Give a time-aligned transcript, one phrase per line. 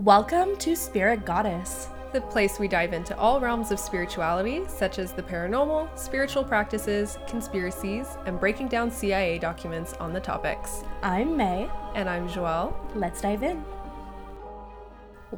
[0.00, 1.88] Welcome to Spirit Goddess.
[2.14, 7.18] the place we dive into all realms of spirituality, such as the paranormal, spiritual practices,
[7.28, 10.84] conspiracies, and breaking down CIA documents on the topics.
[11.02, 11.68] I'm May.
[11.94, 12.74] And I'm Joelle.
[12.94, 13.62] Let's dive in.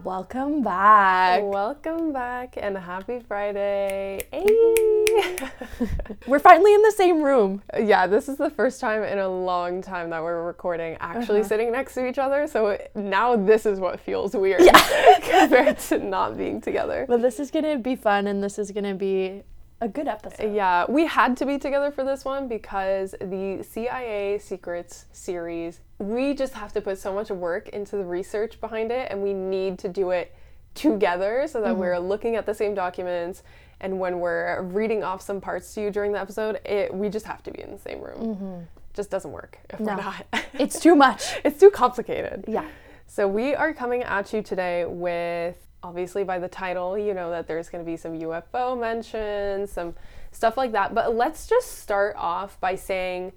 [0.05, 1.43] Welcome back.
[1.43, 4.29] Welcome back and happy Friday.
[4.31, 4.92] Hey!
[6.27, 7.63] We're finally in the same room.
[7.79, 11.49] yeah, this is the first time in a long time that we're recording actually Uh-huh.
[11.49, 12.47] sitting next to each other.
[12.47, 14.61] So now this is what feels weird
[15.23, 17.07] compared to not being together.
[17.09, 19.43] But this is going to be fun and this is going to be
[19.81, 20.55] a good episode.
[20.55, 26.35] Yeah, we had to be together for this one because the CIA Secrets series, we
[26.35, 29.79] just have to put so much work into the research behind it and we need
[29.81, 30.35] to do it
[30.75, 33.43] together so that we're looking at the same documents
[33.83, 37.27] and when we're reading off some parts to you during the episode, it we just
[37.27, 38.21] have to be in the same room.
[38.37, 38.61] Mm-hmm.
[38.95, 39.87] Just doesn't work if No.
[39.97, 40.27] we're not.
[40.55, 41.35] It's too much.
[41.45, 42.45] it's too complicated.
[42.49, 42.67] Yeah.
[43.07, 47.47] So we are coming at you today with obviously by the title, you know that
[47.49, 49.95] there's going to be some UFO mentions, some
[50.31, 50.95] stuff like that.
[50.95, 53.33] But let's just start off by saying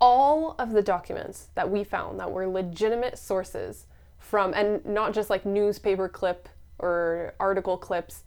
[0.00, 3.86] all of the documents that we found that were legitimate sources
[4.18, 8.22] from and not just like newspaper clip or article clips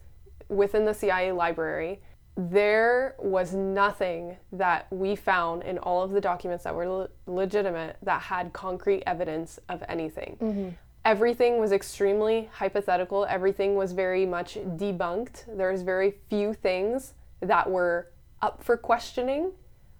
[0.48, 2.00] within the CIA library
[2.36, 7.96] there was nothing that we found in all of the documents that were le- legitimate
[8.02, 10.36] that had concrete evidence of anything.
[10.40, 10.68] Mm-hmm.
[11.06, 13.24] Everything was extremely hypothetical.
[13.26, 15.44] Everything was very much debunked.
[15.56, 18.10] There's very few things that were
[18.42, 19.52] up for questioning,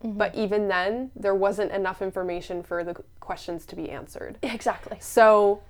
[0.05, 0.19] mm-hmm.
[0.19, 4.37] but even then, there wasn't enough information for the questions to be answered.
[4.43, 4.99] Exactly.
[5.01, 5.63] So,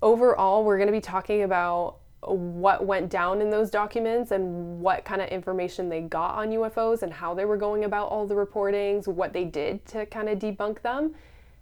[0.00, 5.04] overall, we're going to be talking about what went down in those documents and what
[5.04, 8.34] kind of information they got on UFOs and how they were going about all the
[8.34, 11.14] reportings, what they did to kind of debunk them,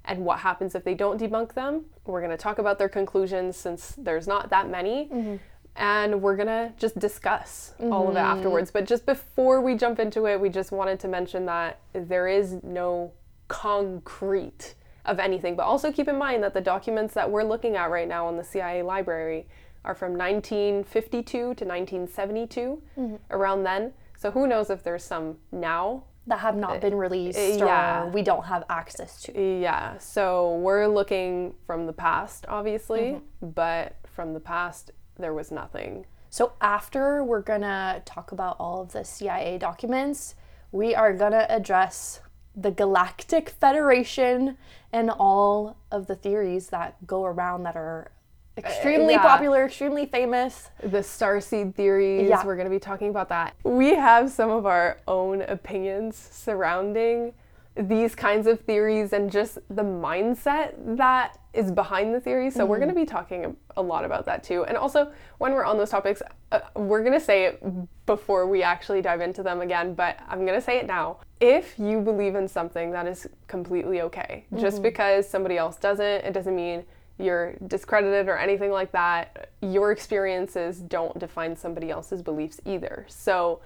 [0.05, 1.85] and what happens if they don't debunk them.
[2.05, 5.09] We're going to talk about their conclusions since there's not that many.
[5.13, 5.37] Mm-hmm.
[5.75, 8.27] And we're gonna just discuss all of it mm-hmm.
[8.27, 8.71] afterwards.
[8.71, 12.63] But just before we jump into it, we just wanted to mention that there is
[12.63, 13.13] no
[13.49, 14.75] concrete
[15.05, 15.57] of anything.
[15.57, 18.37] But also keep in mind that the documents that we're looking at right now in
[18.37, 19.47] the CIA library
[19.85, 22.83] are from 1952 to 1972,
[23.31, 23.93] around then.
[24.17, 26.05] So who knows if there's some now.
[26.29, 28.05] That have not been released uh, yeah.
[28.05, 29.61] or we don't have access to.
[29.61, 36.07] Yeah, so we're looking from the past, obviously, but from the past, there was nothing.
[36.31, 40.37] So after we're going to talk about all of the CIA documents,
[40.71, 42.21] we are going to address
[42.55, 44.57] the Galactic Federation
[44.93, 48.13] and all of the theories that go around that are
[48.57, 49.23] Uh, extremely yeah.
[49.23, 50.71] popular, extremely famous.
[50.83, 52.29] the starseed theories.
[52.29, 52.45] Yeah.
[52.45, 53.55] We're going to be talking about that.
[53.65, 57.33] We have some of our own opinions surrounding
[57.75, 62.55] these kinds of theories and just the mindset that is behind the theories.
[62.55, 62.85] So we're mm-hmm.
[62.85, 64.65] going to be talking a, lot about that too.
[64.65, 67.63] And also, when we're on those topics, uh, we're going to say it
[68.05, 71.19] before we actually dive into them again, but I'm going to say it now.
[71.41, 74.45] If you believe in something, that is completely okay.
[74.59, 74.83] Just mm-hmm.
[74.85, 76.85] because somebody else doesn't, it doesn't mean
[77.23, 79.51] you're discredited or anything like that.
[79.61, 83.07] Your experiences don't define somebody else's beliefs either.
[83.09, 83.61] So,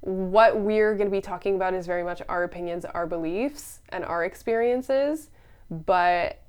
[0.00, 4.04] what we're going to be talking about is very much our opinions, our beliefs, and
[4.04, 5.30] our experiences.
[5.70, 6.42] But,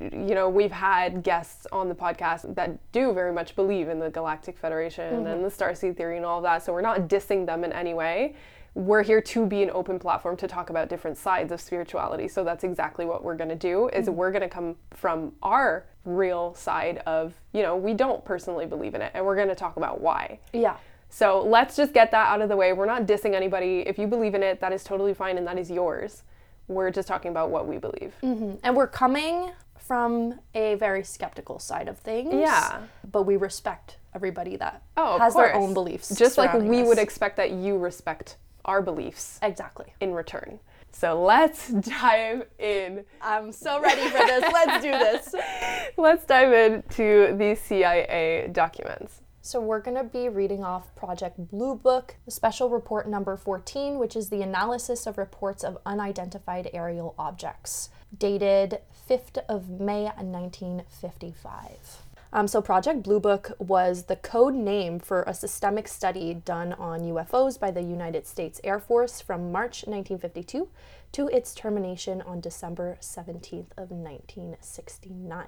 [0.00, 4.10] you know, we've had guests on the podcast that do very much believe in the
[4.10, 5.26] Galactic Federation mm-hmm.
[5.26, 6.62] and the Starseed Theory and all of that.
[6.64, 8.36] So, we're not dissing them in any way.
[8.74, 12.28] We're here to be an open platform to talk about different sides of spirituality.
[12.28, 14.16] So that's exactly what we're going to do is mm-hmm.
[14.16, 18.94] we're going to come from our real side of, you know, we don't personally believe
[18.94, 20.38] in it and we're going to talk about why.
[20.52, 20.76] Yeah.
[21.10, 22.72] So let's just get that out of the way.
[22.72, 23.80] We're not dissing anybody.
[23.80, 26.22] If you believe in it, that is totally fine and that is yours.
[26.66, 28.14] We're just talking about what we believe.
[28.22, 28.56] Mm-hmm.
[28.62, 32.34] And we're coming from a very skeptical side of things.
[32.34, 32.80] Yeah.
[33.10, 36.14] But we respect everybody that Oh, has their own beliefs.
[36.14, 38.36] Just like we would expect that you respect
[38.68, 39.92] our beliefs Exactly.
[40.00, 40.60] in return.
[40.92, 41.68] So let's
[42.00, 43.04] dive in.
[43.20, 44.44] I'm so ready for this.
[44.52, 45.34] Let's do this.
[45.96, 49.22] Let's dive into the CIA documents.
[49.40, 54.14] So, we're going to be reading off Project Blue Book, special report number 14, which
[54.14, 57.88] is the analysis of reports of unidentified aerial objects,
[58.18, 62.02] dated 5th of May 1955.
[62.30, 67.00] Um, so, Project Blue Book was the code name for a systemic study done on
[67.00, 70.68] UFOs by the United States Air Force from March 1952
[71.12, 75.46] to its termination on December 17th of 1969.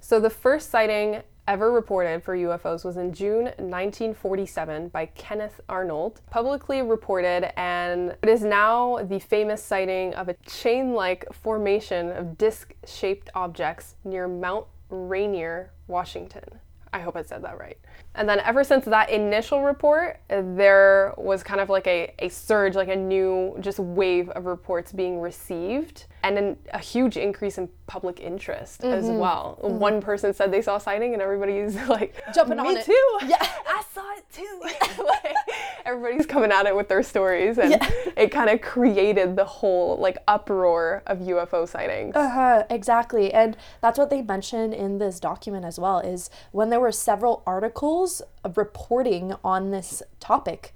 [0.00, 6.20] So the first sighting ever reported for UFOs was in June 1947 by Kenneth Arnold,
[6.30, 12.36] publicly reported, and it is now the famous sighting of a chain like formation of
[12.36, 16.60] disc shaped objects near Mount Rainier, Washington.
[16.92, 17.78] I hope I said that right.
[18.14, 22.74] And then ever since that initial report, there was kind of like a, a surge,
[22.74, 27.68] like a new just wave of reports being received and an, a huge increase in
[27.86, 28.92] public interest mm-hmm.
[28.92, 29.58] as well.
[29.62, 29.78] Mm-hmm.
[29.78, 33.18] One person said they saw a sighting and everybody's like jumping Me on too.
[33.26, 33.36] Yeah.
[33.68, 35.04] I saw it too.
[35.04, 35.34] like,
[35.84, 37.90] everybody's coming at it with their stories and yeah.
[38.16, 42.16] it kind of created the whole like uproar of UFO sightings.
[42.16, 43.32] Uh-huh, exactly.
[43.32, 47.42] And that's what they mentioned in this document as well is when there were several
[47.46, 47.87] articles
[48.56, 50.74] reporting on this topic,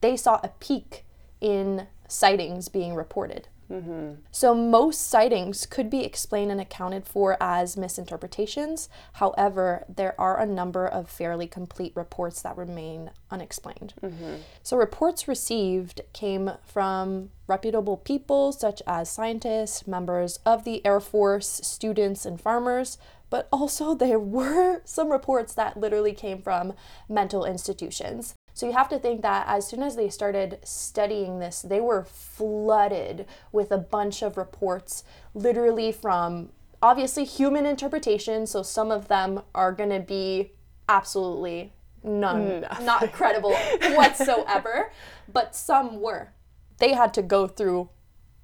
[0.00, 1.04] they saw a peak
[1.40, 3.48] in sightings being reported.
[3.70, 4.14] Mm-hmm.
[4.32, 8.88] So, most sightings could be explained and accounted for as misinterpretations.
[9.14, 13.94] However, there are a number of fairly complete reports that remain unexplained.
[14.02, 14.34] Mm-hmm.
[14.64, 21.60] So, reports received came from reputable people such as scientists, members of the Air Force,
[21.62, 22.98] students, and farmers,
[23.30, 26.74] but also there were some reports that literally came from
[27.08, 28.34] mental institutions.
[28.52, 32.04] So you have to think that as soon as they started studying this, they were
[32.04, 36.50] flooded with a bunch of reports, literally from
[36.82, 38.46] obviously human interpretation.
[38.46, 40.52] So some of them are going to be
[40.88, 41.72] absolutely
[42.02, 42.62] none, Nothing.
[42.62, 42.84] Mm.
[42.84, 43.54] not credible
[43.94, 44.92] whatsoever,
[45.32, 46.32] but some were.
[46.78, 47.90] They had to go through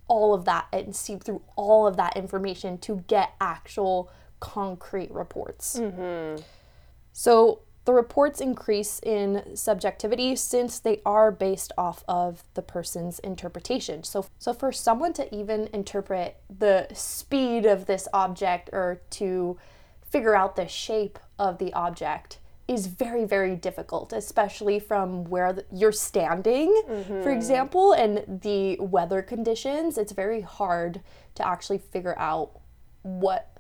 [0.09, 4.11] all of that and see through all of that information to get actual
[4.41, 5.79] concrete reports.
[5.79, 6.43] Mm-hmm.
[7.12, 14.03] So the reports increase in subjectivity since they are based off of the person's interpretation.
[14.03, 19.56] So, so for someone to even interpret the speed of this object or to
[20.03, 25.93] figure out the shape of the object is very, very difficult, especially from where you're
[25.93, 27.23] standing, mm-hmm.
[27.23, 29.97] for example, and the weather conditions.
[29.97, 31.00] It's very hard
[31.37, 32.59] to actually figure out
[33.03, 33.56] what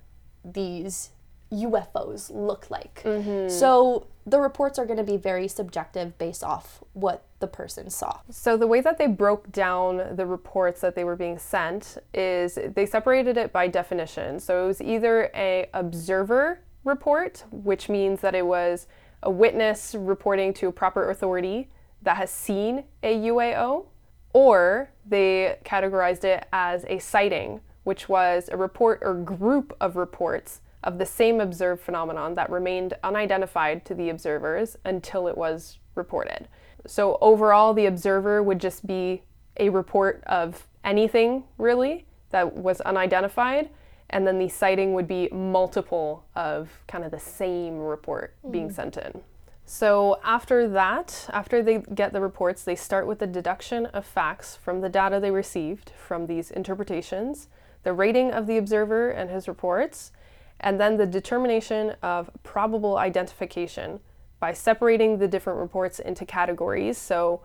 [0.52, 1.10] these
[1.52, 3.02] UFOs look like.
[3.04, 3.48] Mm-hmm.
[3.48, 8.20] So the reports are going to be very subjective based off what the person saw.
[8.30, 12.58] So the way that they broke down the reports that they were being sent is
[12.74, 14.40] they separated it by definition.
[14.40, 18.88] So it was either a observer report, which means that it was
[19.22, 21.68] a witness reporting to a proper authority
[22.02, 23.86] that has seen a UAO,
[24.32, 30.60] or they categorized it as a sighting, which was a report or group of reports
[30.82, 36.48] of the same observed phenomenon that remained unidentified to the observers until it was reported.
[36.84, 39.22] So, overall, the observer would just be
[39.56, 43.70] a report of anything really that was unidentified,
[44.10, 48.50] and then the sighting would be multiple of kind of the same report mm.
[48.50, 49.22] being sent in.
[49.64, 54.56] So, after that, after they get the reports, they start with the deduction of facts
[54.56, 57.46] from the data they received from these interpretations,
[57.82, 60.12] the rating of the observer and his reports,
[60.60, 64.00] and then the determination of probable identification
[64.40, 66.98] by separating the different reports into categories.
[66.98, 67.40] So,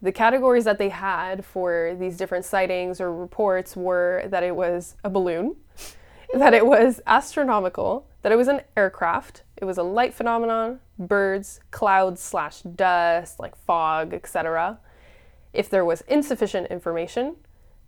[0.00, 4.96] the categories that they had for these different sightings or reports were that it was
[5.04, 5.54] a balloon,
[6.34, 11.60] that it was astronomical, that it was an aircraft, it was a light phenomenon, birds,
[11.70, 14.80] clouds slash dust, like fog, etc.
[15.52, 17.36] If there was insufficient information,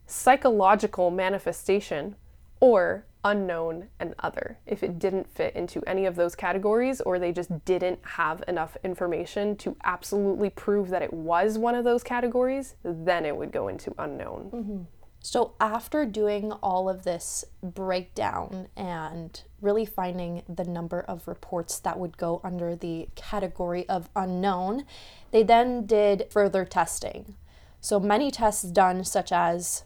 [0.06, 2.16] psychological manifestation,
[2.60, 4.58] or unknown, and other.
[4.66, 8.76] If it didn't fit into any of those categories or they just didn't have enough
[8.84, 13.69] information to absolutely prove that it was one of those categories, then it would go
[13.69, 14.50] into unknown.
[14.52, 14.82] Mm-hmm.
[15.20, 21.98] So, after doing all of this breakdown and really finding the number of reports that
[21.98, 24.84] would go under the category of unknown,
[25.31, 27.36] they then did further testing.
[27.81, 29.84] So, many tests done, such as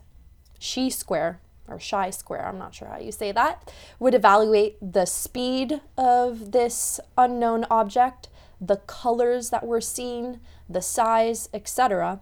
[0.61, 5.05] chi square, or chi square, I'm not sure how you say that, would evaluate the
[5.05, 8.29] speed of this unknown object,
[8.61, 12.21] the colors that were seen, the size, etc.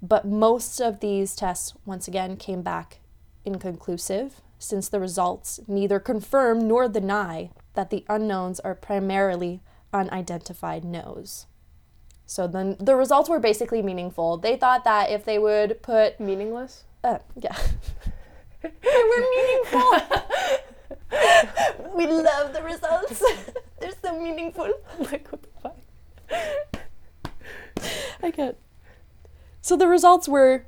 [0.00, 3.00] But most of these tests, once again, came back
[3.44, 9.60] inconclusive, since the results neither confirm nor deny that the unknowns are primarily
[9.92, 11.46] unidentified no's.
[12.26, 14.36] So then the results were basically meaningful.
[14.36, 17.56] They thought that if they would put meaningless, uh, yeah.
[18.62, 19.92] they were meaningful.
[21.94, 23.22] we love the results.
[23.80, 24.72] They're so meaningful.
[24.98, 25.76] Like what the fuck?
[28.22, 28.56] I can't.
[29.60, 30.66] So the results were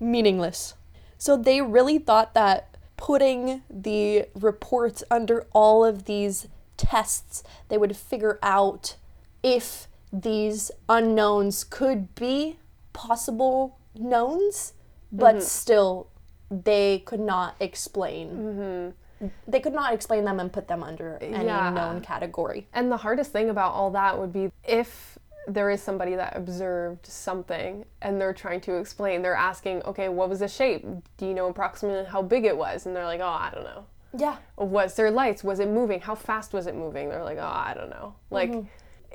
[0.00, 0.74] meaningless.
[1.18, 7.96] So they really thought that putting the reports under all of these tests, they would
[7.96, 8.96] figure out
[9.42, 12.58] if these unknowns could be
[12.92, 14.72] possible knowns,
[15.12, 15.44] but mm-hmm.
[15.44, 16.08] still
[16.50, 19.26] they could not explain mm-hmm.
[19.48, 21.70] they could not explain them and put them under any Yeah.
[21.70, 22.68] known category.
[22.72, 27.06] And the hardest thing about all that would be if there is somebody that observed
[27.06, 30.84] something and they're trying to explain, they're asking, okay, what was the shape?
[31.16, 32.86] Do you know approximately how big it was?
[32.86, 33.86] And they're like, oh, I don't know.
[34.16, 34.36] Yeah.
[34.56, 35.44] Was there lights?
[35.44, 36.00] Was it moving?
[36.00, 37.08] How fast was it moving?
[37.08, 38.14] They're like, oh, I don't know.
[38.30, 38.52] Like,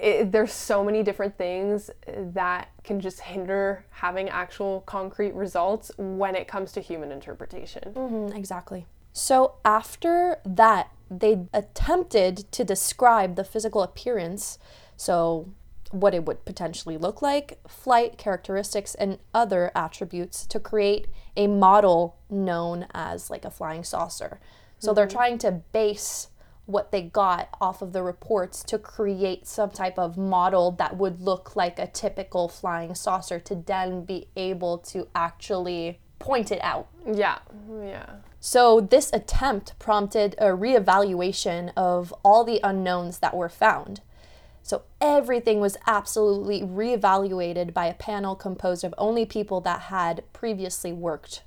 [0.02, 6.36] it, there's so many different things that can just hinder having actual concrete results when
[6.36, 7.94] it comes to human interpretation.
[7.94, 8.88] Mhm, exactly.
[9.14, 14.58] So after that, they attempted to describe the physical appearance,
[14.98, 15.50] so
[15.92, 22.16] what it would potentially look like, flight characteristics, and other attributes to create a model
[22.30, 24.40] known as like a flying saucer.
[24.80, 26.30] So they're trying to base
[26.72, 31.22] what they got off of the reports to create some type of model that would
[31.22, 36.88] look like a typical flying saucer to then be able to actually point it out.
[37.06, 37.40] Yeah,
[37.84, 38.16] yeah.
[38.40, 44.02] So, this attempt prompted a reevaluation of all the unknowns that were found.
[44.64, 50.92] So, everything was absolutely reevaluated by a panel composed of only people that had previously
[50.92, 51.44] worked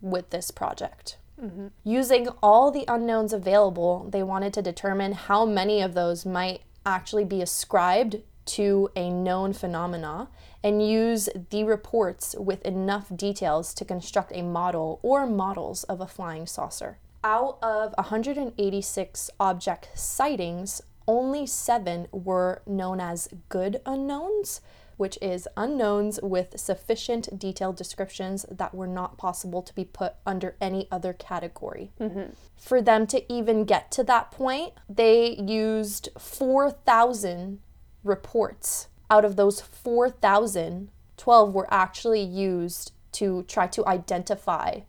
[0.00, 1.18] with this project.
[1.42, 1.68] Mm-hmm.
[1.84, 7.24] Using all the unknowns available, they wanted to determine how many of those might actually
[7.24, 8.16] be ascribed
[8.46, 10.28] to a known phenomena
[10.64, 16.06] and use the reports with enough details to construct a model or models of a
[16.06, 16.98] flying saucer.
[17.22, 24.60] Out of 186 object sightings, only seven were known as good unknowns,
[24.98, 30.56] which is unknowns with sufficient detailed descriptions that were not possible to be put under
[30.60, 31.92] any other category.
[31.98, 32.32] Mm-hmm.
[32.56, 37.60] For them to even get to that point, they used 4,000
[38.04, 38.88] reports.
[39.08, 44.80] Out of those 4,000, 12 were actually used to try to identify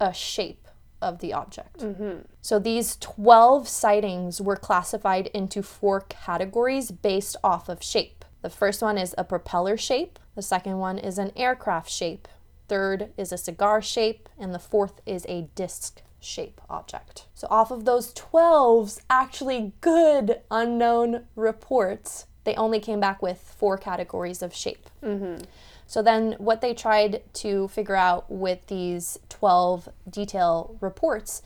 [0.00, 0.66] a shape
[1.00, 1.78] of the object.
[1.78, 2.22] Mm-hmm.
[2.40, 8.21] So these 12 sightings were classified into four categories based off of shape.
[8.42, 12.28] The first one is a propeller shape, the second one is an aircraft shape,
[12.68, 17.26] third is a cigar shape, and the fourth is a disc shape object.
[17.34, 23.78] So off of those 12's actually good unknown reports, they only came back with four
[23.78, 24.90] categories of shape.
[25.02, 25.44] Mm-hmm.
[25.86, 31.42] So then, what they tried to figure out with these 12 detail reports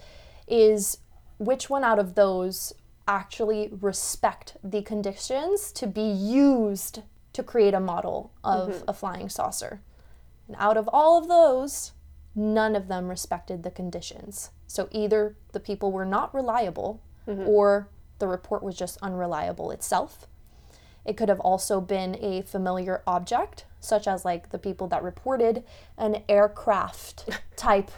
[0.46, 0.98] is
[1.38, 2.72] which one out of those
[3.08, 8.84] actually respect the conditions to be used to create a model of mm-hmm.
[8.88, 9.80] a flying saucer.
[10.48, 11.92] And out of all of those,
[12.34, 14.50] none of them respected the conditions.
[14.66, 17.48] So either the people were not reliable mm-hmm.
[17.48, 20.26] or the report was just unreliable itself.
[21.06, 25.62] It could have also been a familiar object, such as like the people that reported
[25.96, 27.92] an aircraft type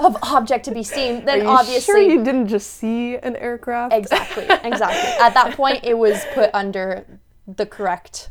[0.00, 1.26] of object to be seen.
[1.26, 3.92] Then Are you obviously sure you didn't just see an aircraft?
[3.92, 5.24] Exactly, exactly.
[5.24, 7.06] At that point, it was put under
[7.46, 8.30] the correct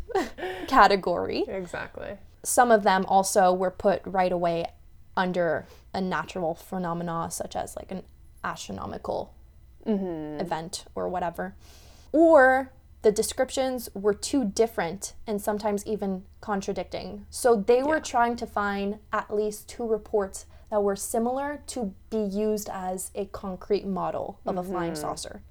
[0.67, 1.45] category.
[1.47, 2.17] Exactly.
[2.43, 4.65] Some of them also were put right away
[5.15, 8.03] under a natural phenomena, such as like an
[8.43, 9.33] astronomical
[9.85, 10.41] mm-hmm.
[10.41, 11.55] event or whatever.
[12.11, 12.71] Or
[13.05, 17.27] the descriptions were too different and sometimes even contradicting.
[17.29, 22.17] So they were trying to find at least two reports that were similar to be
[22.17, 25.01] used as a concrete model of a flying mm-hmm.
[25.01, 25.43] saucer.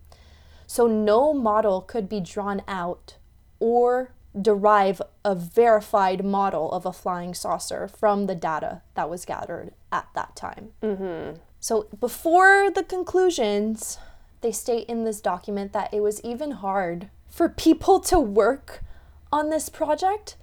[0.67, 3.19] So no model could be drawn out
[3.61, 9.71] or derive a verified model of a flying saucer from the data that was gathered
[9.93, 10.71] at that time.
[10.83, 11.39] Mm-hmm.
[11.61, 13.99] So before the conclusions,
[14.41, 18.85] they state in this document that it was even hard for people to work
[19.33, 20.37] on this project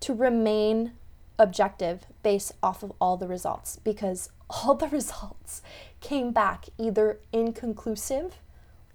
[0.00, 0.92] to remain
[1.38, 5.60] objective based off of all the results because all the results
[6.00, 8.36] came back either inconclusive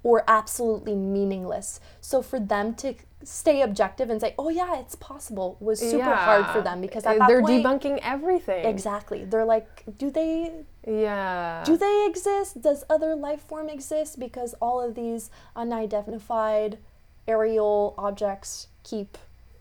[0.01, 1.79] or absolutely meaningless.
[2.01, 6.47] So for them to stay objective and say, "Oh yeah, it's possible," was super hard
[6.47, 8.65] for them because at Uh, that they're point, debunking everything.
[8.65, 11.63] exactly, they're like, "Do they Yeah.
[11.63, 12.61] do they exist?
[12.61, 14.19] Does other life form exist?
[14.19, 16.79] Because all of these unidentified
[17.27, 19.17] aerial objects keep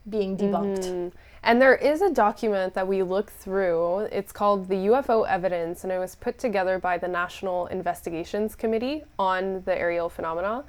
[0.09, 0.85] being debunked.
[0.85, 1.13] Mm.
[1.45, 4.01] And there is a document that we look through.
[4.13, 9.03] It's called the UFO Evidence, and it was put together by the National Investigations Committee
[9.19, 10.65] on the Aerial Phenomena.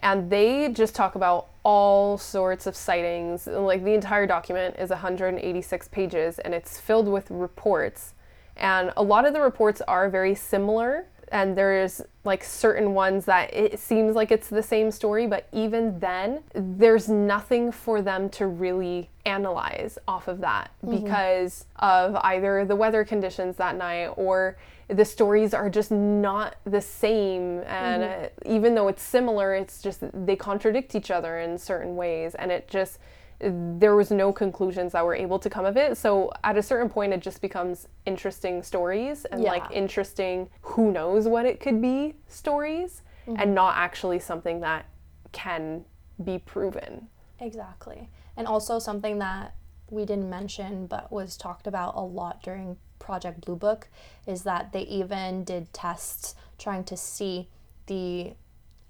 [0.00, 3.46] And they just talk about all sorts of sightings.
[3.46, 8.14] Like the entire document is 186 pages, and it's filled with reports.
[8.56, 11.06] And a lot of the reports are very similar.
[11.30, 15.98] And there's like certain ones that it seems like it's the same story, but even
[16.00, 22.76] then, there's nothing for them to really analyze off of that because of either the
[22.76, 24.56] weather conditions that night or
[24.88, 27.60] the stories are just not the same.
[27.60, 32.34] And uh, even though it's similar it's just they contradict each other in certain ways
[32.34, 32.98] and it just
[33.42, 36.90] there was no conclusions that were able to come of it so at a certain
[36.90, 39.50] point it just becomes interesting stories and Yeah.
[39.52, 43.54] like interesting who knows what it could be stories and mm-hmm.
[43.54, 44.86] not actually something that
[45.32, 45.84] can
[46.22, 47.08] be proven
[47.40, 48.10] Exactly.
[48.36, 49.54] And also something that
[49.88, 53.88] we didn't mention but was talked about a lot during Project Blue Book
[54.26, 57.48] is that they even did tests trying to see
[57.86, 58.34] the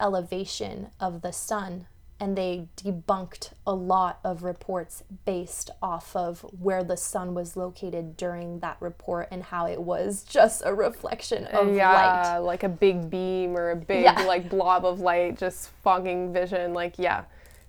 [0.00, 1.86] elevation of the sun
[2.20, 8.16] and they debunked a lot of reports based off of where the sun was located
[8.16, 11.76] during that report and how it was just a reflection of light.
[11.76, 14.22] yeah like a big beam or a big Yeah.
[14.24, 17.24] like blob of light just fogging vision like yeah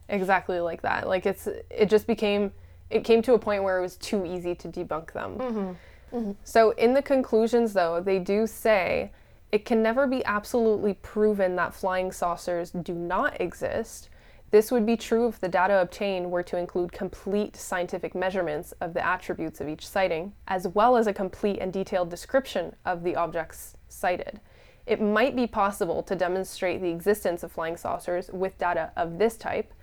[0.09, 2.51] exactly like that like it's it just became
[2.89, 6.17] it came to a point where it was too easy to debunk them mm-hmm.
[6.17, 6.31] Mm-hmm.
[6.43, 9.11] so in the conclusions though they do say
[9.53, 14.09] it can never be absolutely proven that flying saucers do not exist
[14.51, 18.93] this would be true if the data obtained were to include complete scientific measurements of
[18.93, 23.15] the attributes of each sighting, as well as a complete and detailed description of the
[23.15, 24.41] objects sighted.
[24.85, 29.37] It might be possible to demonstrate the existence of flying saucers with data of this
[29.37, 29.73] type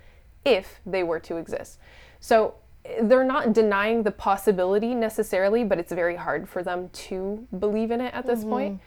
[0.45, 1.79] if they were to exist.
[2.19, 2.55] So
[3.01, 8.01] they're not denying the possibility necessarily, but it's very hard for them to believe in
[8.01, 8.49] it at this mm-hmm.
[8.49, 8.81] point.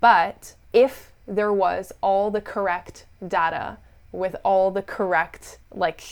[0.00, 3.78] But if there was all the correct data
[4.14, 6.02] with all the correct like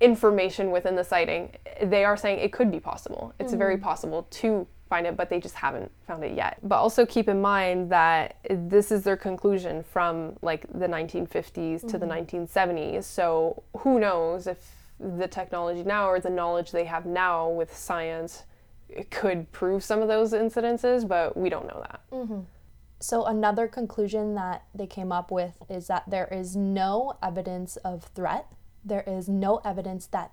[0.00, 3.32] information within the sighting, they are saying it could be possible.
[3.38, 3.84] It's very mm-hmm.
[3.84, 6.58] possible to find it, but they just haven't found it yet.
[6.62, 11.98] But also keep in mind that this is their conclusion from like the 1950s to
[11.98, 12.36] the mm-hmm.
[12.36, 13.04] 1970s.
[13.04, 18.44] So who knows if the technology now or the knowledge they have now with science
[19.10, 22.00] could prove some of those incidences, but we don't know that.
[22.10, 22.40] Mm-hmm.
[23.00, 28.04] So, another conclusion that they came up with is that there is no evidence of
[28.04, 28.46] threat.
[28.84, 30.32] There is no evidence that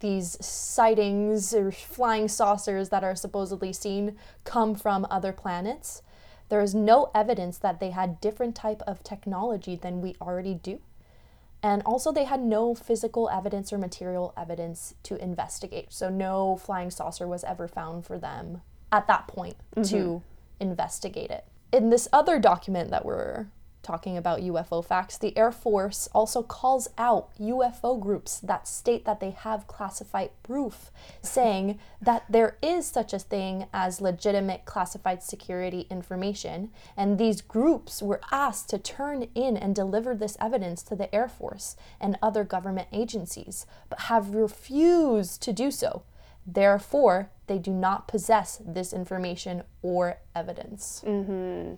[0.00, 6.02] these sightings or flying saucers that are supposedly seen come from other planets.
[6.48, 10.80] There is no evidence that they had different type of technology than we already do.
[11.62, 15.92] And also they had no physical evidence or material evidence to investigate.
[15.92, 18.60] So no flying saucer was ever found for them
[18.92, 19.82] at that point mm-hmm.
[19.96, 20.22] to
[20.60, 21.46] investigate it.
[21.72, 23.46] In this other document that we're
[23.84, 29.20] talking about UFO facts, the Air Force also calls out UFO groups that state that
[29.20, 30.90] they have classified proof,
[31.22, 38.02] saying that there is such a thing as legitimate classified security information, and these groups
[38.02, 42.42] were asked to turn in and deliver this evidence to the Air Force and other
[42.42, 46.02] government agencies, but have refused to do so.
[46.46, 51.02] Therefore, they do not possess this information or evidence.
[51.06, 51.74] Mm-hmm.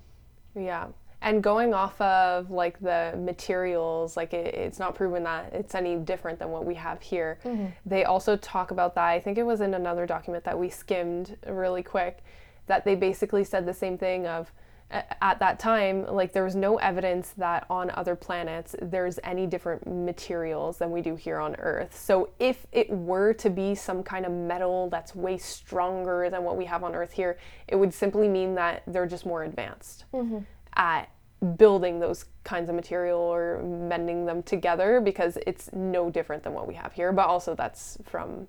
[0.61, 0.89] Yeah.
[1.23, 5.97] And going off of like the materials, like it, it's not proven that it's any
[5.97, 7.39] different than what we have here.
[7.45, 7.67] Mm-hmm.
[7.85, 9.07] They also talk about that.
[9.07, 12.23] I think it was in another document that we skimmed really quick
[12.67, 14.53] that they basically said the same thing of
[14.91, 19.85] at that time like there was no evidence that on other planets there's any different
[19.87, 21.99] materials than we do here on earth.
[21.99, 26.57] So if it were to be some kind of metal that's way stronger than what
[26.57, 30.39] we have on earth here it would simply mean that they're just more advanced mm-hmm.
[30.75, 31.11] at
[31.57, 36.67] building those kinds of material or mending them together because it's no different than what
[36.67, 37.13] we have here.
[37.13, 38.47] But also that's from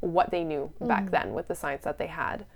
[0.00, 1.10] what they knew back mm-hmm.
[1.10, 2.46] then with the science that they had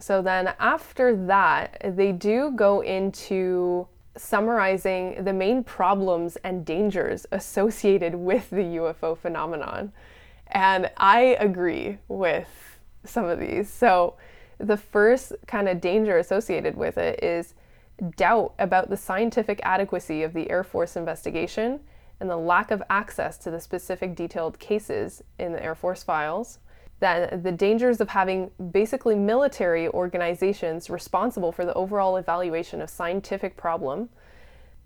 [0.00, 3.86] so then after that, they do go into
[4.16, 9.92] summarizing the main problems and dangers associated with the UFO phenomenon.
[10.48, 13.70] And I agree with some of these.
[13.70, 14.16] So
[14.58, 17.54] the first kind of danger associated with it is
[18.16, 21.80] doubt about the scientific adequacy of the Air Force investigation
[22.18, 26.58] and the lack of access to the specific detailed cases in the Air Force files
[27.00, 33.56] then the dangers of having basically military organizations responsible for the overall evaluation of scientific
[33.56, 34.10] problem,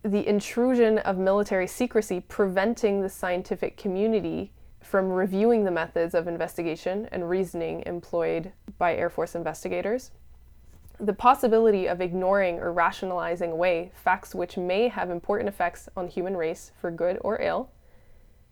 [0.03, 7.09] the intrusion of military secrecy preventing the scientific community from reviewing the methods of investigation
[7.11, 10.11] and reasoning employed by Air Force investigators,
[11.01, 16.37] the possibility of ignoring or rationalizing away facts which may have important effects on human
[16.37, 17.71] race for good or ill,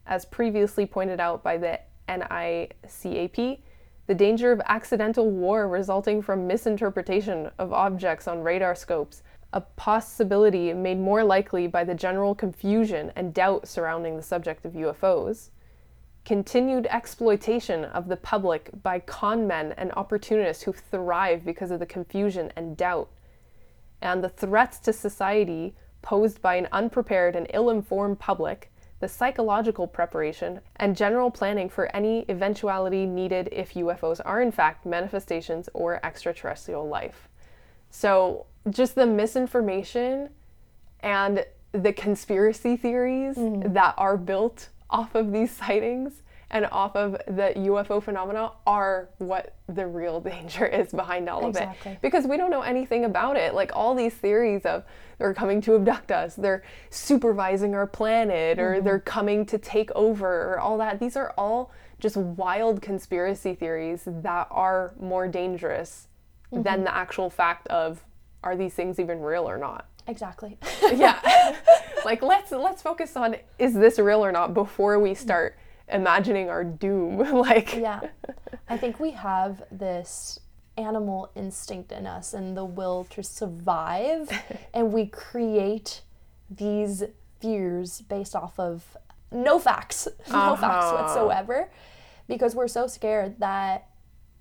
[0.07, 1.79] as previously pointed out by the
[2.20, 3.61] NICAP,
[4.07, 9.22] the danger of accidental war resulting from misinterpretation of objects on radar scopes,
[9.53, 14.72] a possibility made more likely by the general confusion and doubt surrounding the subject of
[14.72, 15.51] UFOs,
[16.25, 21.87] continued exploitation of the public by con men and opportunists who thrive because of the
[21.87, 23.11] confusion and doubt,
[24.01, 28.71] and the threats to society posed by an unprepared and ill informed public,
[29.02, 34.86] the psychological preparation, and general planning for any eventuality needed if UFOs are in fact
[34.86, 37.28] manifestations or extraterrestrial life.
[37.90, 40.30] So, just the misinformation
[41.00, 43.72] and the conspiracy theories mm-hmm.
[43.72, 46.21] that are built off of these sightings
[46.52, 51.92] and off of the UFO phenomena are what the real danger is behind all Exactly.
[51.92, 52.02] of it.
[52.02, 53.54] Because we don't know anything about it.
[53.54, 54.84] Like all these theories of
[55.18, 58.84] they're coming to abduct us, they're supervising our planet, or mm-hmm.
[58.84, 61.00] they're coming to take over, or all that.
[61.00, 66.08] These are all just wild conspiracy theories that are more dangerous
[66.50, 66.84] than mm-hmm.
[66.84, 68.04] the actual fact of
[68.44, 70.58] are these things even real or not Exactly.
[70.92, 71.56] yeah
[72.04, 75.16] like let's let's focus on is this real or not before we mm.
[75.16, 75.56] start
[75.92, 78.00] imagining our doom like yeah.
[78.68, 80.40] I think we have this
[80.76, 84.31] animal instinct in us and the will to survive,
[84.74, 86.02] and we create
[86.50, 87.02] these
[87.40, 88.96] fears based off of
[89.31, 90.94] no facts, no facts Uh-huh.
[91.02, 91.70] whatsoever,
[92.28, 93.87] because we're so scared that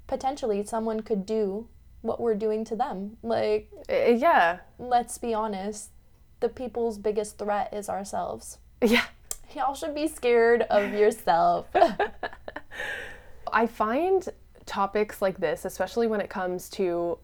[0.08, 1.68] potentially someone could do
[2.02, 3.18] what we're doing to them.
[3.24, 5.90] Like, yeah let's be honest,
[6.40, 8.58] the people's biggest threat is ourselves.
[8.84, 9.06] yeah
[9.56, 11.68] Y'all should be scared of yourself.
[13.54, 14.30] i find
[14.66, 17.18] topics like this especially when it comes to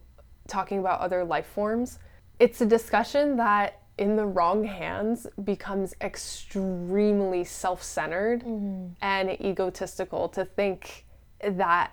[0.46, 1.98] talking about other life forms
[2.38, 8.86] it's a discussion that in the wrong hands becomes extremely self-centered mm-hmm.
[9.00, 11.04] and egotistical to think
[11.42, 11.92] that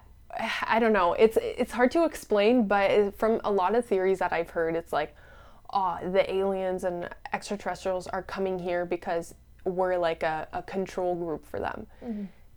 [0.67, 1.13] I don't know.
[1.13, 4.91] It's it's hard to explain, but from a lot of theories that I've heard, it's
[4.91, 5.15] like,
[5.73, 9.33] oh, the aliens and extraterrestrials are coming here because
[9.65, 11.87] we're like a, a control group for them.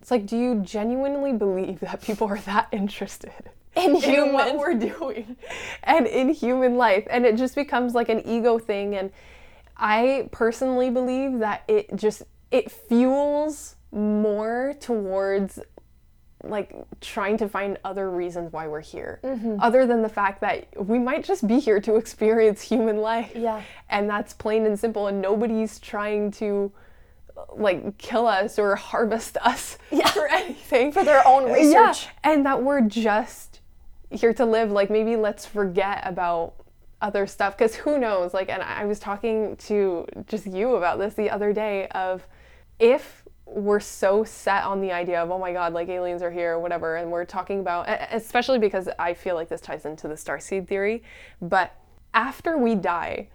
[0.01, 3.33] It's like, do you genuinely believe that people are that interested
[3.75, 3.93] In
[4.33, 5.35] what we're doing
[5.83, 7.05] and in human life?
[7.09, 8.95] And it just becomes like an ego thing.
[8.95, 9.11] And
[9.75, 15.59] I personally believe that it just it fuels more towards
[16.43, 19.57] like trying to find other reasons why we're here Mm-hmm.
[19.59, 23.61] other than the fact that we might just be here to experience human life Yeah.
[23.89, 26.71] and that's plain and simple and nobody's trying to
[27.53, 29.77] like kill us or harvest us
[30.13, 30.91] for anything.
[30.91, 32.07] For their own yeah, research.
[32.23, 33.61] and that we're just
[34.09, 34.71] here to live.
[34.71, 36.53] Like maybe let's forget about
[37.01, 37.57] other stuff.
[37.57, 38.33] Because who knows?
[38.33, 42.27] Like and i was talking to just you about this the other day of
[42.79, 46.53] if we're so set on the idea of oh my god like aliens are here
[46.53, 50.13] or whatever and we're talking about especially because i feel like this ties into the
[50.13, 51.01] starseed theory
[51.41, 51.75] but
[52.13, 53.27] after we die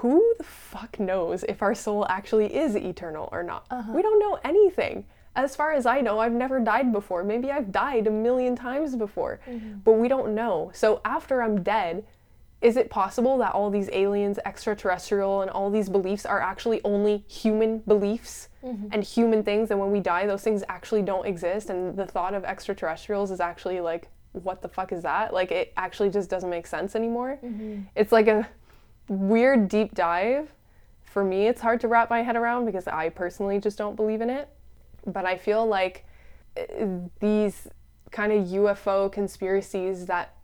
[0.00, 3.66] who the fuck knows if our soul actually is eternal or not?
[3.70, 3.92] Uh-huh.
[3.92, 5.04] We don't know anything.
[5.36, 7.22] As far as I know, I've never died before.
[7.22, 9.80] Maybe I've died a million times before, mm-hmm.
[9.84, 10.70] but we don't know.
[10.72, 12.04] So after I'm dead,
[12.62, 17.24] is it possible that all these aliens, extraterrestrial, and all these beliefs are actually only
[17.28, 18.88] human beliefs mm-hmm.
[18.92, 19.70] and human things?
[19.70, 23.40] And when we die, those things actually don't exist, and the thought of extraterrestrials is
[23.40, 25.34] actually like, what the fuck is that?
[25.34, 27.38] Like, it actually just doesn't make sense anymore.
[27.44, 27.82] Mm-hmm.
[27.94, 28.48] It's like a
[29.10, 30.52] weird deep dive.
[31.02, 34.20] For me, it's hard to wrap my head around because I personally just don't believe
[34.20, 34.48] in it.
[35.04, 36.06] But I feel like
[36.56, 36.86] uh,
[37.18, 37.66] these
[38.12, 40.36] kind of UFO conspiracies that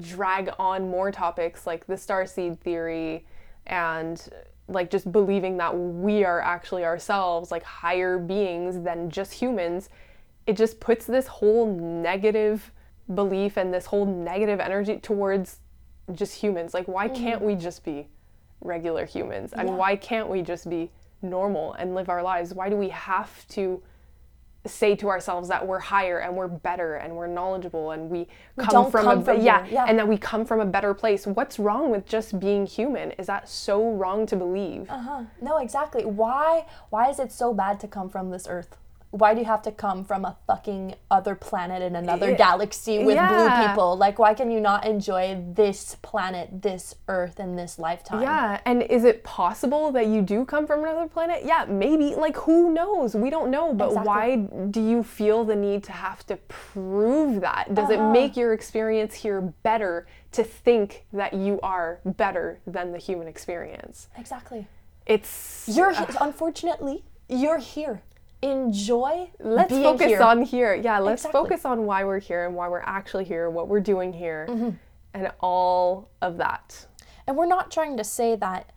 [0.00, 3.26] drag on more topics like the starseed theory
[3.66, 4.28] and
[4.68, 9.90] like just believing that we are actually ourselves like higher beings than just humans
[10.46, 12.70] it just puts this whole negative
[13.14, 15.58] belief and this whole negative energy towards
[16.12, 18.08] just humans like why can't we just be
[18.60, 20.90] regular humans and why can't we just be
[21.22, 23.82] normal and live our lives why do we have to
[24.66, 28.26] say to ourselves that we're higher and we're better and we're knowledgeable and we
[28.58, 29.84] come from come a from yeah, yeah.
[29.86, 33.26] and that we come from a better place what's wrong with just being human is
[33.26, 35.24] that so wrong to believe Uh-huh.
[35.42, 36.04] No, exactly.
[36.04, 38.76] Why why is it so bad to come from this earth?
[39.14, 42.36] Why do you have to come from a fucking other planet in another Yeah.
[42.36, 43.96] galaxy with blue people?
[43.96, 48.22] Like why can you not enjoy this planet, this earth in this lifetime?
[48.22, 52.36] yeah and is it possible that you do come from another planet yeah maybe like
[52.38, 54.06] who knows we don't know but Exactly.
[54.08, 54.36] why
[54.70, 58.08] do you feel the need to have to prove that does Uh-huh.
[58.08, 63.28] it make your experience here better to think that you are better than the human
[63.28, 64.66] experience Exactly.
[65.06, 68.02] it's You're he- unfortunately you're here.
[68.44, 70.22] Enjoy let's focus here.
[70.22, 71.40] on here yeah let's Exactly.
[71.40, 74.70] focus on why we're here and why we're actually here what we're doing here mm-hmm.
[75.14, 76.86] and all of that
[77.26, 78.70] And we're not trying to say that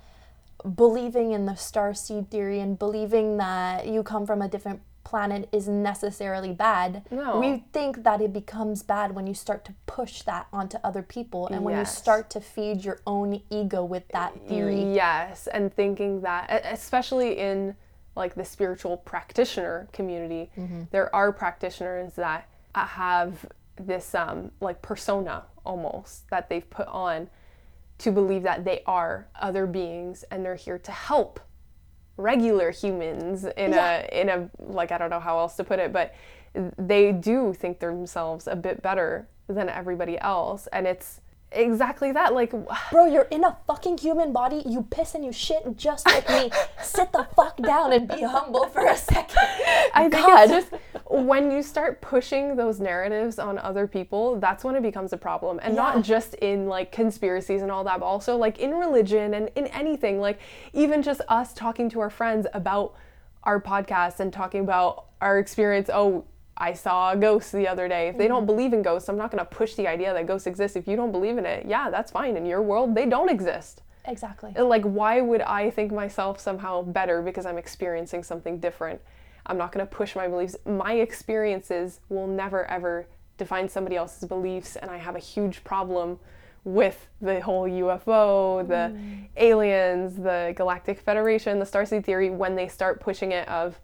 [0.75, 5.47] believing in the star seed theory and believing that you come from a different planet
[5.53, 7.03] is necessarily bad.
[7.10, 7.39] No.
[7.39, 11.47] We think that it becomes bad when you start to push that onto other people
[11.47, 14.93] and when you start to feed your own ego with that theory.
[14.93, 17.75] Yes, and thinking that, especially in
[18.17, 20.84] like the spiritual practitioner community, Mm-hmm.
[20.91, 23.45] there are practitioners that uh, have
[23.80, 27.30] this um, like persona almost that they've put on
[27.99, 31.39] to believe that they are other beings and they're here to help
[32.17, 33.71] regular humans in
[34.12, 36.13] a in a like I don't know how else to put it, but
[36.77, 42.33] they do think themselves a bit better than everybody else, and it's exactly that.
[42.33, 42.53] Like,
[42.91, 44.63] Bro, you're in a fucking human body.
[44.65, 46.51] You piss and you shit just like me.
[46.83, 49.38] Sit the fuck down and be humble for a second.
[49.93, 50.43] I think God.
[50.49, 55.13] it's just when you start pushing those narratives on other people, that's when it becomes
[55.13, 55.60] a problem.
[55.63, 55.81] And Yeah.
[55.83, 59.67] not just in like conspiracies and all that, but also like in religion and in
[59.67, 60.19] anything.
[60.19, 60.39] Like
[60.73, 62.95] even just us talking to our friends about
[63.43, 65.89] our podcast and talking about our experience.
[65.93, 66.25] Oh,
[66.60, 68.08] I saw a ghost the other day.
[68.08, 68.34] If they Mm-hmm.
[68.34, 70.76] don't believe in ghosts, I'm not going to push the idea that ghosts exist.
[70.76, 72.36] If you don't believe in it, yeah, that's fine.
[72.36, 74.54] In your world, they don't exist Exactly.
[74.54, 79.02] like why would i think myself somehow better because i'm experiencing something different
[79.48, 83.06] i'm not going to push my beliefs my experiences will never ever
[83.38, 86.17] define somebody else's beliefs and i have a huge problem
[86.63, 88.98] with the whole ufo the
[89.36, 93.78] aliens the galactic federation the starseed theory when they start pushing it of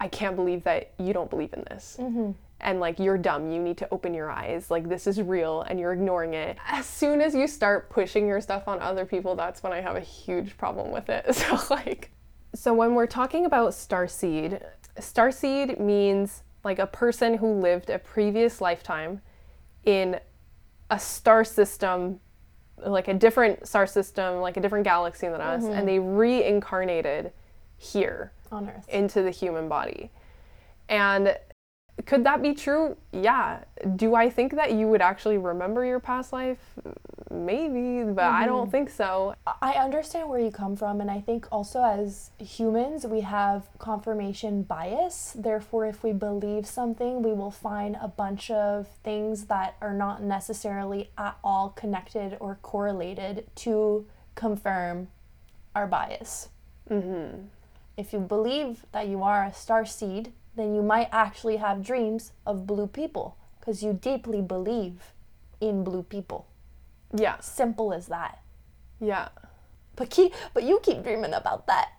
[0.00, 1.96] i can't believe that you don't believe in this.
[2.00, 2.32] Mm-hmm.
[2.62, 3.50] And like you're dumb.
[3.50, 4.70] You need to open your eyes.
[4.70, 6.58] Like this is real and you're ignoring it.
[6.66, 9.96] As soon as you start pushing your stuff on other people that's when i have
[9.96, 11.24] a huge problem with it.
[11.34, 12.10] So like
[12.54, 14.62] so when we're talking about starseed
[14.98, 19.22] starseed means like a person who lived a previous lifetime
[19.84, 20.20] in
[20.90, 22.20] a star system
[22.84, 25.86] like a different star system like a different galaxy than us and mm-hmm.
[25.86, 27.32] they reincarnated
[27.76, 28.88] here On Earth.
[28.88, 30.10] into the human body.
[30.88, 31.36] And
[32.06, 32.96] could that be true?
[33.12, 33.64] Yeah.
[33.96, 36.58] Do I think that you would actually remember your past life?
[37.30, 39.34] Maybe, but I don't think so.
[39.62, 44.62] I understand where you come from, and I think also as humans, we have confirmation
[44.62, 45.32] bias.
[45.38, 50.22] Therefore, if we believe something, we will find a bunch of things that are not
[50.22, 55.08] necessarily at all connected or correlated to confirm
[55.76, 56.48] our bias.
[56.90, 57.46] Mm-hmm.
[57.96, 62.32] If you believe that you are a star seed, then you might actually have dreams
[62.46, 65.12] of blue people because you deeply believe
[65.60, 66.46] in blue people.
[67.14, 67.38] Yeah.
[67.40, 68.40] Simple as that.
[69.00, 69.28] Yeah.
[69.96, 71.90] But keep, but you keep dreaming about that.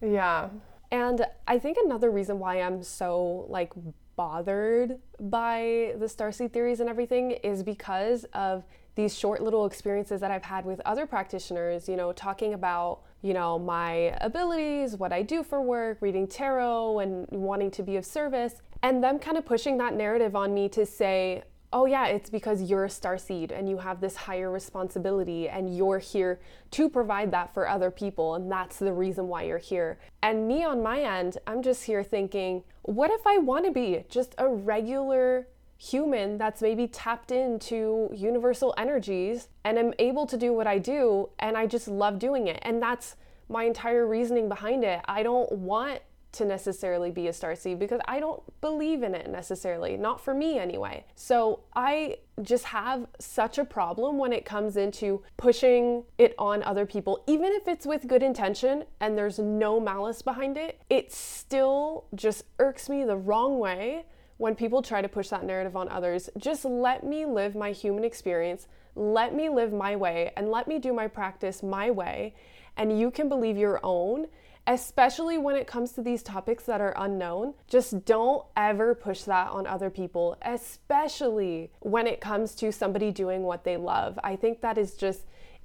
[0.00, 0.48] Yeah.
[0.90, 3.72] And I think another reason why I'm so like
[4.16, 10.30] bothered by the starseed theories and everything is because of these short little experiences that
[10.30, 15.22] I've had with other practitioners, you know, talking about, you know, my abilities, what I
[15.22, 19.46] do for work, reading tarot and wanting to be of service, and them kind of
[19.46, 23.50] pushing that narrative on me to say, oh yeah, it's because you're a star seed
[23.50, 26.38] and you have this higher responsibility and you're here
[26.70, 29.98] to provide that for other people and that's the reason why you're here.
[30.22, 34.04] And me on my end, I'm just here thinking, what if I want to be
[34.10, 40.52] just a regular human that's maybe tapped into universal energies and I'm able to do
[40.52, 42.58] what I do and I just love doing it.
[42.62, 43.16] And that's
[43.48, 45.00] my entire reasoning behind it.
[45.06, 46.00] I don't want
[46.34, 50.58] to necessarily be a starseed because I don't believe in it necessarily, not for me
[50.58, 51.04] anyway.
[51.14, 56.86] So I just have such a problem when it comes into pushing it on other
[56.86, 62.06] people, even if it's with good intention and there's no malice behind it, it still
[62.14, 64.04] just irks me the wrong way
[64.36, 66.30] when people try to push that narrative on others.
[66.36, 70.78] Just let me live my human experience, let me live my way, and let me
[70.78, 72.34] do my practice my way,
[72.76, 74.26] and you can believe your own
[74.66, 77.54] especially when it comes to these topics that are unknown.
[77.68, 83.42] Just don't ever push that on other people, especially when it comes to somebody doing
[83.42, 84.18] what they love.
[84.24, 85.22] I think that is just,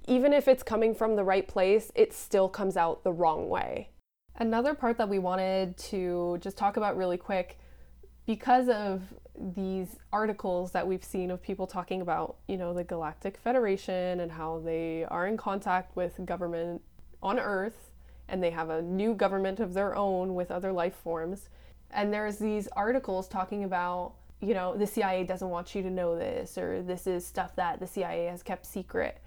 [0.08, 3.90] even if it's coming from the right place, it still comes out the wrong way.
[4.36, 7.59] Another part that we wanted to just talk about really quick
[8.30, 9.02] because of
[9.56, 14.32] these articles that we've seen of people talking about, you know, the Galactic Federation and
[14.32, 16.80] how they are in contact with government
[17.24, 17.90] on Earth
[18.28, 21.50] and they have a new government of their own with other life forms.
[21.90, 26.16] And there's these articles talking about, you know, the CIA doesn't want you to know
[26.16, 29.24] this, or this is stuff that the CIA has kept secret.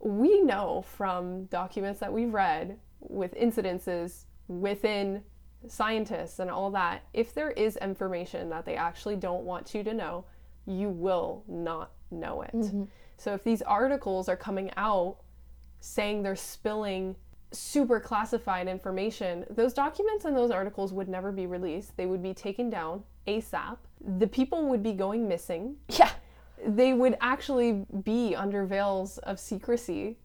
[0.00, 5.22] We know from documents that we've read with incidences within
[5.68, 9.94] scientists and all that, if there is information that they actually don't want you to
[9.94, 10.24] know,
[10.66, 12.54] you will not know it.
[12.54, 12.84] Mm-hmm.
[13.16, 15.18] So if these articles are coming out
[15.80, 17.16] saying they're spilling
[17.52, 21.96] super classified information, those documents and those articles would never be released.
[21.96, 23.76] They would be taken down ASAP.
[24.18, 25.76] The people would be going missing.
[25.90, 26.10] Yeah.
[26.66, 30.16] They would actually be under veils of secrecy,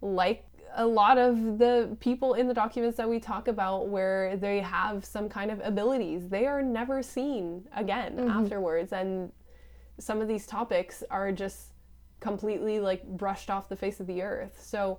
[0.00, 4.60] like a lot of the people in the documents that we talk about where they
[4.60, 6.28] have some kind of abilities.
[6.28, 8.30] They are never seen again Mm-hmm.
[8.30, 8.92] afterwards.
[8.92, 9.32] And
[9.98, 11.72] some of these topics are just
[12.20, 14.60] completely like brushed off the face of the earth.
[14.64, 14.98] So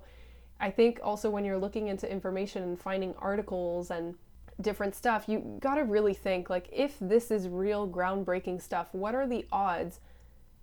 [0.58, 4.14] I think also when you're looking into information and finding articles and
[4.60, 9.14] different stuff, you got to really think like if this is real groundbreaking stuff, what
[9.14, 10.00] are the odds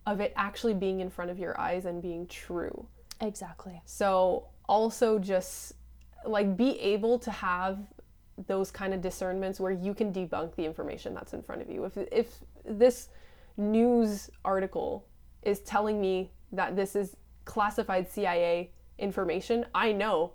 [0.05, 2.87] of it actually being in front of your eyes and being true?
[3.21, 3.81] Exactly.
[3.85, 5.73] So also just
[6.25, 7.79] like be able to have
[8.45, 11.85] those kind of discernments where you can debunk the information that's in front of you.
[11.85, 13.09] If if this
[13.55, 15.07] news article
[15.41, 20.33] is telling me that this is classified CIA information, I know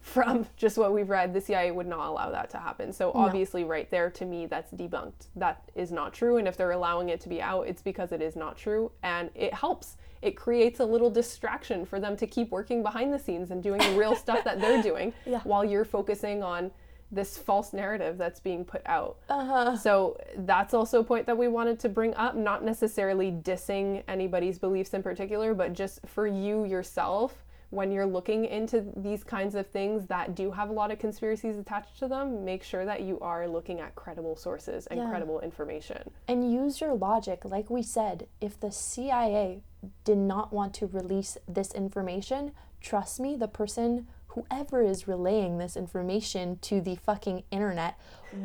[0.00, 2.92] from just what we've read the CIA would not allow that to happen.
[2.92, 5.28] So obviously right there to me that's debunked.
[5.36, 8.22] That is not true and if they're allowing it to be out, it's because it
[8.22, 9.96] is not true and it helps.
[10.22, 13.80] It creates a little distraction for them to keep working behind the scenes and doing
[13.80, 15.40] the real stuff that they're doing Yeah.
[15.44, 16.70] while you're focusing on
[17.12, 19.16] this false narrative that's being put out.
[19.28, 19.76] Uh-huh.
[19.76, 24.58] So that's also a point that we wanted to bring up, not necessarily dissing anybody's
[24.58, 29.66] beliefs in particular, but just for you yourself, when you're looking into these kinds of
[29.66, 33.18] things that do have a lot of conspiracies attached to them, make sure that you
[33.20, 35.08] are looking at credible sources and Yeah.
[35.08, 36.10] credible information.
[36.28, 37.44] And use your logic.
[37.44, 39.62] Like we said, if the CIA
[40.04, 45.76] did not want to release this information, trust me, the person, whoever is relaying this
[45.76, 47.98] information to the fucking internet,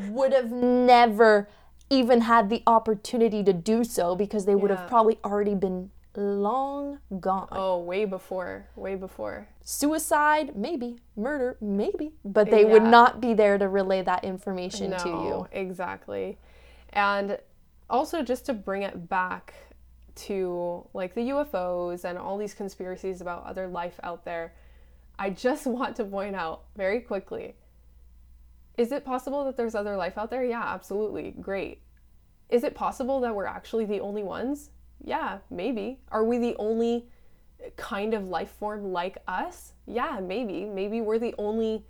[0.10, 1.48] would have never
[1.90, 4.78] even had the opportunity to do so because they would Yeah.
[4.78, 7.48] have probably already been long gone.
[7.52, 9.48] Oh, way before, way before.
[9.64, 11.00] Suicide, maybe.
[11.16, 12.14] Murder, maybe.
[12.26, 15.48] But they would not be there to relay that information to you.
[15.52, 16.38] exactly.
[16.90, 17.38] And
[17.90, 19.54] also just to bring it back
[20.14, 24.54] to like the UFOs and all these conspiracies about other life out there,
[25.18, 27.56] I just want to point out very quickly.
[28.78, 30.44] Is it possible that there's other life out there?
[30.44, 31.36] Yeah, absolutely.
[31.40, 31.82] Great.
[32.50, 34.72] Is it possible that we're actually the only ones?
[35.04, 36.00] Yeah, maybe.
[36.12, 37.08] Are we the only
[37.76, 39.74] kind of life form like us?
[39.86, 40.66] Yeah, maybe.
[40.66, 41.86] Maybe we're the only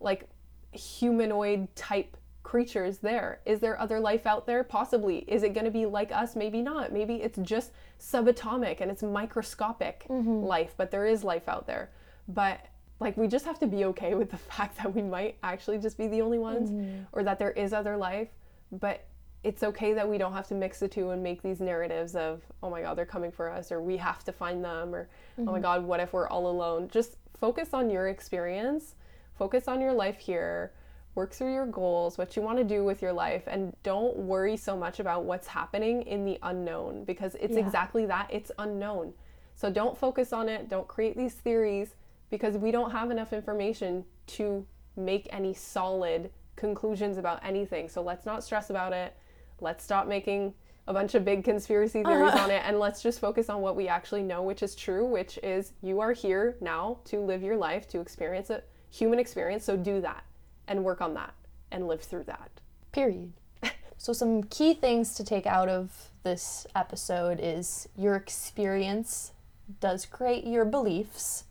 [0.00, 0.28] like
[0.72, 3.40] humanoid type creatures there.
[3.44, 4.64] Is there other life out there?
[4.64, 5.18] Possibly.
[5.28, 6.34] Is it going to be like us?
[6.34, 6.92] Maybe not.
[6.92, 10.42] Maybe it's just subatomic and it's microscopic mm-hmm.
[10.42, 11.90] life, but there is life out there.
[12.26, 12.60] But
[13.00, 15.98] like we just have to be okay with the fact that we might actually just
[15.98, 17.02] be the only ones mm-hmm.
[17.12, 18.28] or that there is other life,
[18.72, 19.06] but
[19.44, 22.42] it's okay that we don't have to mix the two and make these narratives of
[22.62, 25.42] oh my god they're coming for us or we have to find them or oh
[25.42, 25.62] my mm-hmm.
[25.62, 26.88] god what if we're all alone?
[26.88, 28.96] Just focus on your experience
[29.38, 30.72] focus on your life here
[31.14, 34.56] work through your goals what you want to do with your life and don't worry
[34.56, 37.64] so much about what's happening in the unknown because it's Yeah.
[37.64, 39.14] exactly that it's unknown.
[39.54, 41.94] So don't focus on it don't create these theories
[42.30, 47.88] because we don't have enough information to make any solid conclusions about anything.
[47.88, 49.16] So let's not stress about it
[49.60, 50.54] let's stop making
[50.86, 52.14] a bunch of big conspiracy uh-huh.
[52.14, 55.04] theories on it and let's just focus on what we actually know which is true
[55.04, 59.64] which is you are here now to live your life to experience a human experience
[59.64, 60.24] so do that
[60.66, 61.34] and work on that
[61.70, 62.50] and live through that
[62.92, 63.32] Period.
[63.98, 69.32] so, some key things to take out of this episode is your experience
[69.80, 71.44] does create your beliefs,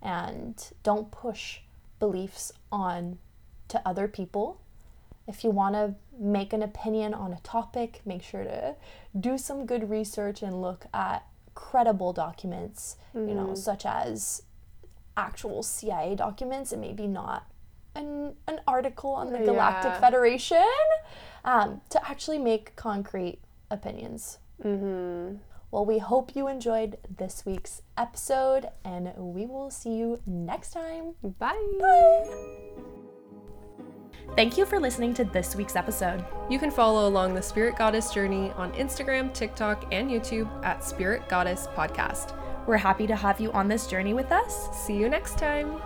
[0.00, 1.60] and don't push
[1.98, 3.18] beliefs on
[3.68, 4.60] to other people.
[5.26, 8.74] If you want to make an opinion on a topic, make sure to
[9.18, 14.42] do some good research and look at credible documents, you know, such as
[15.16, 17.50] actual CIA documents and maybe not
[17.94, 20.00] an, an article on the Galactic Yeah.
[20.00, 20.64] Federation
[21.44, 24.38] um, to actually make concrete opinions.
[24.62, 25.36] mm-hmm.
[25.70, 31.14] Well, we hope you enjoyed this week's episode, and we will see you next time.
[31.22, 31.62] Bye.
[31.78, 33.07] bye
[34.36, 36.24] Thank you for listening to this week's episode.
[36.48, 41.28] you can follow along the spirit goddess journey on instagram tiktok and youtube at spirit
[41.28, 42.34] goddess podcast
[42.66, 44.68] We're happy to have you on this journey with us.
[44.86, 45.80] see you next time